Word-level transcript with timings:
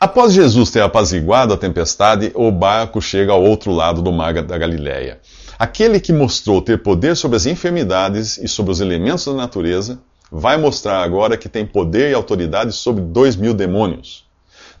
Após 0.00 0.32
Jesus 0.32 0.70
ter 0.70 0.80
apaziguado 0.80 1.54
a 1.54 1.56
tempestade, 1.56 2.32
o 2.34 2.50
barco 2.50 3.00
chega 3.00 3.32
ao 3.32 3.42
outro 3.42 3.70
lado 3.70 4.02
do 4.02 4.12
mar 4.12 4.34
da 4.42 4.58
Galileia. 4.58 5.20
Aquele 5.56 6.00
que 6.00 6.12
mostrou 6.12 6.60
ter 6.60 6.82
poder 6.82 7.16
sobre 7.16 7.36
as 7.36 7.46
enfermidades 7.46 8.36
e 8.38 8.48
sobre 8.48 8.72
os 8.72 8.80
elementos 8.80 9.24
da 9.24 9.32
natureza, 9.32 10.00
vai 10.30 10.56
mostrar 10.56 11.02
agora 11.02 11.36
que 11.36 11.48
tem 11.48 11.64
poder 11.64 12.10
e 12.10 12.14
autoridade 12.14 12.72
sobre 12.72 13.02
dois 13.02 13.36
mil 13.36 13.54
demônios. 13.54 14.24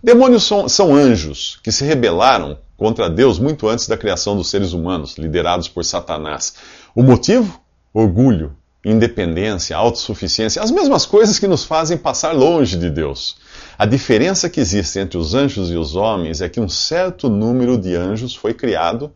Demônios 0.02 0.42
são, 0.42 0.68
são 0.68 0.94
anjos 0.94 1.60
que 1.62 1.70
se 1.70 1.84
rebelaram 1.84 2.58
contra 2.76 3.08
Deus 3.08 3.38
muito 3.38 3.68
antes 3.68 3.86
da 3.86 3.96
criação 3.96 4.36
dos 4.36 4.50
seres 4.50 4.72
humanos, 4.72 5.16
liderados 5.16 5.68
por 5.68 5.84
Satanás. 5.84 6.54
O 6.92 7.04
motivo? 7.04 7.60
Orgulho, 7.92 8.56
independência, 8.84 9.76
autossuficiência, 9.76 10.60
as 10.60 10.72
mesmas 10.72 11.06
coisas 11.06 11.38
que 11.38 11.46
nos 11.46 11.64
fazem 11.64 11.96
passar 11.96 12.32
longe 12.32 12.76
de 12.76 12.90
Deus. 12.90 13.36
A 13.76 13.86
diferença 13.86 14.48
que 14.48 14.60
existe 14.60 15.00
entre 15.00 15.18
os 15.18 15.34
anjos 15.34 15.70
e 15.70 15.74
os 15.74 15.96
homens 15.96 16.40
é 16.40 16.48
que 16.48 16.60
um 16.60 16.68
certo 16.68 17.28
número 17.28 17.76
de 17.76 17.96
anjos 17.96 18.34
foi 18.34 18.54
criado 18.54 19.12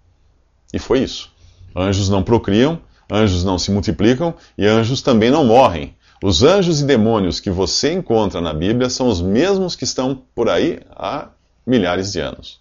e 0.72 0.78
foi 0.78 1.00
isso. 1.00 1.30
Anjos 1.76 2.08
não 2.08 2.24
procriam, 2.24 2.80
anjos 3.10 3.44
não 3.44 3.58
se 3.58 3.70
multiplicam 3.70 4.34
e 4.56 4.66
anjos 4.66 5.00
também 5.00 5.30
não 5.30 5.44
morrem. 5.44 5.94
Os 6.20 6.42
anjos 6.42 6.80
e 6.80 6.84
demônios 6.84 7.38
que 7.38 7.50
você 7.50 7.92
encontra 7.92 8.40
na 8.40 8.52
Bíblia 8.52 8.90
são 8.90 9.06
os 9.06 9.20
mesmos 9.20 9.76
que 9.76 9.84
estão 9.84 10.22
por 10.34 10.48
aí 10.48 10.80
há 10.90 11.28
milhares 11.64 12.10
de 12.10 12.18
anos. 12.18 12.58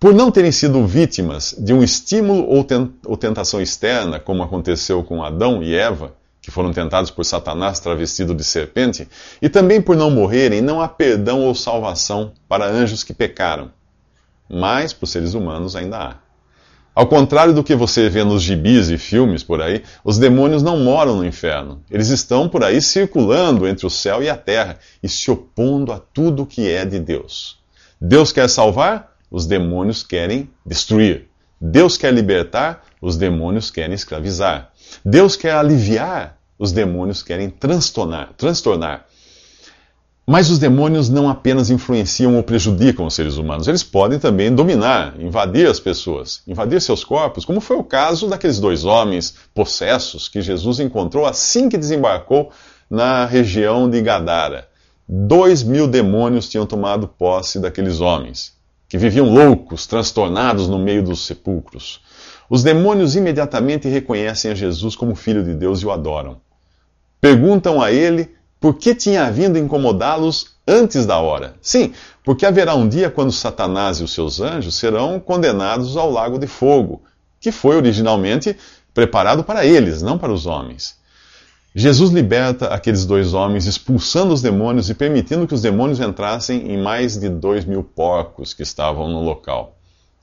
Por 0.00 0.12
não 0.12 0.32
terem 0.32 0.50
sido 0.50 0.84
vítimas 0.84 1.54
de 1.56 1.72
um 1.72 1.82
estímulo 1.82 2.44
ou 3.06 3.16
tentação 3.16 3.62
externa, 3.62 4.18
como 4.18 4.42
aconteceu 4.42 5.04
com 5.04 5.22
Adão 5.22 5.62
e 5.62 5.74
Eva, 5.74 6.12
que 6.46 6.50
foram 6.52 6.72
tentados 6.72 7.10
por 7.10 7.24
Satanás 7.24 7.80
travestido 7.80 8.32
de 8.32 8.44
serpente, 8.44 9.08
e 9.42 9.48
também 9.48 9.82
por 9.82 9.96
não 9.96 10.12
morrerem, 10.12 10.60
não 10.62 10.80
há 10.80 10.86
perdão 10.86 11.40
ou 11.40 11.56
salvação 11.56 12.34
para 12.48 12.68
anjos 12.68 13.02
que 13.02 13.12
pecaram. 13.12 13.72
Mas 14.48 14.92
para 14.92 15.06
os 15.06 15.10
seres 15.10 15.34
humanos 15.34 15.74
ainda 15.74 15.98
há. 15.98 16.14
Ao 16.94 17.04
contrário 17.08 17.52
do 17.52 17.64
que 17.64 17.74
você 17.74 18.08
vê 18.08 18.22
nos 18.22 18.44
gibis 18.44 18.90
e 18.90 18.96
filmes 18.96 19.42
por 19.42 19.60
aí, 19.60 19.82
os 20.04 20.18
demônios 20.18 20.62
não 20.62 20.78
moram 20.78 21.16
no 21.16 21.26
inferno. 21.26 21.82
Eles 21.90 22.10
estão 22.10 22.48
por 22.48 22.62
aí 22.62 22.80
circulando 22.80 23.66
entre 23.66 23.84
o 23.84 23.90
céu 23.90 24.22
e 24.22 24.30
a 24.30 24.36
terra 24.36 24.78
e 25.02 25.08
se 25.08 25.28
opondo 25.28 25.90
a 25.90 25.98
tudo 25.98 26.46
que 26.46 26.70
é 26.70 26.84
de 26.84 27.00
Deus. 27.00 27.58
Deus 28.00 28.30
quer 28.30 28.48
salvar, 28.48 29.16
os 29.28 29.46
demônios 29.46 30.04
querem 30.04 30.48
destruir. 30.64 31.26
Deus 31.60 31.96
quer 31.96 32.14
libertar, 32.14 32.84
os 33.00 33.16
demônios 33.16 33.70
querem 33.70 33.94
escravizar. 33.94 34.70
Deus 35.04 35.36
quer 35.36 35.52
aliviar, 35.52 36.38
os 36.58 36.72
demônios 36.72 37.22
querem 37.22 37.50
transtornar. 37.50 38.32
transtornar. 38.36 39.06
Mas 40.28 40.50
os 40.50 40.58
demônios 40.58 41.08
não 41.08 41.28
apenas 41.28 41.70
influenciam 41.70 42.36
ou 42.36 42.42
prejudicam 42.42 43.06
os 43.06 43.14
seres 43.14 43.36
humanos, 43.36 43.68
eles 43.68 43.84
podem 43.84 44.18
também 44.18 44.52
dominar, 44.52 45.14
invadir 45.20 45.68
as 45.68 45.78
pessoas, 45.78 46.42
invadir 46.48 46.82
seus 46.82 47.04
corpos, 47.04 47.44
como 47.44 47.60
foi 47.60 47.76
o 47.76 47.84
caso 47.84 48.26
daqueles 48.26 48.58
dois 48.58 48.84
homens 48.84 49.36
possessos 49.54 50.28
que 50.28 50.42
Jesus 50.42 50.80
encontrou 50.80 51.26
assim 51.26 51.68
que 51.68 51.78
desembarcou 51.78 52.50
na 52.90 53.24
região 53.24 53.88
de 53.88 54.02
Gadara. 54.02 54.68
Dois 55.08 55.62
mil 55.62 55.86
demônios 55.86 56.48
tinham 56.48 56.66
tomado 56.66 57.06
posse 57.06 57.60
daqueles 57.60 58.00
homens, 58.00 58.52
que 58.88 58.98
viviam 58.98 59.32
loucos, 59.32 59.86
transtornados 59.86 60.66
no 60.66 60.80
meio 60.80 61.04
dos 61.04 61.24
sepulcros. 61.24 62.00
Os 62.48 62.62
demônios 62.62 63.16
imediatamente 63.16 63.88
reconhecem 63.88 64.50
a 64.50 64.54
Jesus 64.54 64.94
como 64.94 65.14
Filho 65.14 65.42
de 65.42 65.54
Deus 65.54 65.80
e 65.80 65.86
o 65.86 65.90
adoram. 65.90 66.38
Perguntam 67.20 67.82
a 67.82 67.90
ele 67.90 68.34
por 68.60 68.74
que 68.74 68.94
tinha 68.94 69.30
vindo 69.30 69.58
incomodá-los 69.58 70.56
antes 70.66 71.04
da 71.04 71.18
hora? 71.18 71.54
Sim, 71.60 71.92
porque 72.24 72.46
haverá 72.46 72.74
um 72.74 72.88
dia 72.88 73.10
quando 73.10 73.32
Satanás 73.32 73.98
e 73.98 74.04
os 74.04 74.12
seus 74.12 74.40
anjos 74.40 74.74
serão 74.76 75.20
condenados 75.20 75.96
ao 75.96 76.10
lago 76.10 76.38
de 76.38 76.46
fogo, 76.46 77.02
que 77.40 77.52
foi 77.52 77.76
originalmente 77.76 78.56
preparado 78.94 79.44
para 79.44 79.66
eles, 79.66 80.00
não 80.00 80.16
para 80.16 80.32
os 80.32 80.46
homens. 80.46 80.96
Jesus 81.74 82.10
liberta 82.10 82.68
aqueles 82.68 83.04
dois 83.04 83.34
homens, 83.34 83.66
expulsando 83.66 84.32
os 84.32 84.40
demônios 84.40 84.88
e 84.88 84.94
permitindo 84.94 85.46
que 85.46 85.52
os 85.52 85.60
demônios 85.60 86.00
entrassem 86.00 86.72
em 86.72 86.80
mais 86.80 87.18
de 87.18 87.28
dois 87.28 87.66
mil 87.66 87.84
porcos 87.84 88.54
que 88.54 88.62
estavam 88.62 89.08
no 89.08 89.22
local. 89.22 89.75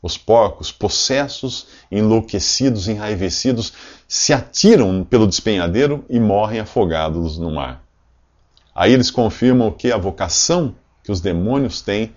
Os 0.04 0.18
porcos, 0.18 0.70
possessos, 0.72 1.68
enlouquecidos, 1.90 2.90
enraivecidos, 2.90 3.74
se 4.08 4.34
atiram 4.34 5.04
pelo 5.04 5.26
despenhadeiro 5.26 6.04
e 6.10 6.20
morrem 6.20 6.60
afogados 6.60 7.40
no 7.40 7.50
mar. 7.50 7.82
Aí 8.76 8.92
eles 8.92 9.10
confirmam 9.10 9.72
que? 9.72 9.94
A 9.94 9.98
vocação 9.98 10.76
que 11.04 11.12
os 11.12 11.22
demônios 11.22 11.82
têm 11.82 12.12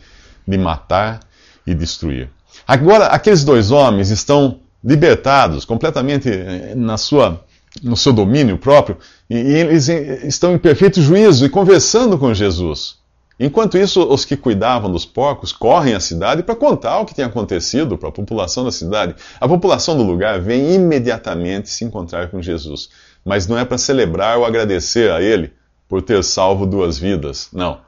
de 0.46 0.58
matar 0.58 1.20
e 1.66 1.74
destruir. 1.74 2.28
Agora, 2.66 3.06
aqueles 3.06 3.44
dois 3.44 3.70
homens 3.70 4.10
estão 4.10 4.60
libertados, 4.82 5.64
completamente 5.64 6.28
eh, 6.28 6.74
na 6.74 6.96
sua, 6.96 7.44
no 7.82 7.96
seu 7.96 8.12
domínio 8.12 8.58
próprio, 8.58 8.96
e 9.28 9.36
eles 9.36 9.88
estão 9.88 10.54
em 10.54 10.58
perfeito 10.58 11.00
juízo 11.00 11.44
e 11.44 11.48
conversando 11.48 12.18
com 12.18 12.32
Jesus. 12.32 12.96
Enquanto 13.38 13.76
isso, 13.76 14.02
os 14.02 14.24
que 14.24 14.36
cuidavam 14.36 14.90
dos 14.90 15.04
porcos 15.04 15.52
correm 15.52 15.94
à 15.94 16.00
cidade 16.00 16.42
para 16.42 16.56
contar 16.56 17.00
o 17.00 17.04
que 17.04 17.14
tem 17.14 17.24
acontecido 17.24 17.98
para 17.98 18.08
a 18.08 18.12
população 18.12 18.64
da 18.64 18.72
cidade. 18.72 19.14
A 19.38 19.46
população 19.46 19.96
do 19.96 20.02
lugar 20.02 20.40
vem 20.40 20.74
imediatamente 20.74 21.68
se 21.68 21.84
encontrar 21.84 22.30
com 22.30 22.40
Jesus, 22.40 22.88
mas 23.22 23.46
não 23.46 23.58
é 23.58 23.64
para 23.64 23.76
celebrar 23.76 24.38
ou 24.38 24.46
agradecer 24.46 25.10
a 25.12 25.20
ele 25.20 25.52
por 25.86 26.00
ter 26.00 26.24
salvo 26.24 26.64
duas 26.64 26.98
vidas. 26.98 27.48
Não. 27.52 27.80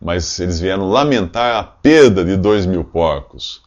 Mas 0.00 0.40
eles 0.40 0.58
vieram 0.58 0.88
lamentar 0.88 1.56
a 1.56 1.62
perda 1.62 2.24
de 2.24 2.36
dois 2.36 2.66
mil 2.66 2.82
porcos. 2.82 3.62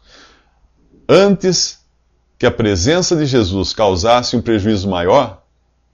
Antes 1.08 1.80
que 2.38 2.46
a 2.46 2.52
presença 2.52 3.16
de 3.16 3.26
Jesus 3.26 3.74
causasse 3.74 4.36
um 4.36 4.42
prejuízo 4.42 4.90
maior, 4.90 5.42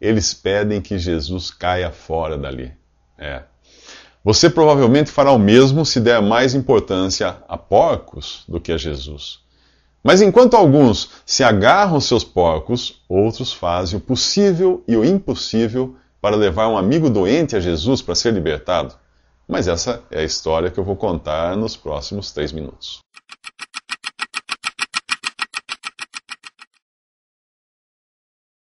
eles 0.01 0.34
pedem 0.34 0.81
que 0.81 0.97
Jesus 0.97 1.51
caia 1.51 1.91
fora 1.91 2.38
dali. 2.38 2.73
É. 3.17 3.44
Você 4.25 4.50
provavelmente 4.50 5.12
fará 5.12 5.31
o 5.31 5.38
mesmo 5.38 5.86
se 5.86 6.00
der 6.00 6.19
mais 6.19 6.56
importância 6.56 7.38
a 7.47 7.56
porcos 7.56 8.44
do 8.50 8.59
que 8.59 8.72
a 8.72 8.78
Jesus. 8.78 9.38
Mas 10.03 10.19
enquanto 10.19 10.56
alguns 10.56 11.12
se 11.24 11.44
agarram 11.44 11.94
aos 11.94 12.06
seus 12.06 12.24
porcos, 12.24 13.03
outros 13.08 13.53
fazem 13.53 14.00
o 14.00 14.02
possível 14.02 14.84
e 14.88 14.97
o 14.97 15.06
impossível 15.06 15.96
para 16.19 16.35
levar 16.35 16.68
um 16.69 16.75
amigo 16.75 17.08
doente 17.08 17.56
a 17.56 17.59
Jesus 17.59 18.02
para 18.02 18.16
ser 18.16 18.34
libertado? 18.34 18.96
Mas 19.47 19.68
essa 19.68 20.02
é 20.09 20.22
a 20.22 20.24
história 20.24 20.72
que 20.72 20.80
eu 20.80 20.84
vou 20.84 20.96
contar 20.96 21.56
nos 21.56 21.78
próximos 21.78 22.31
três 22.31 22.52
minutos. 22.52 23.02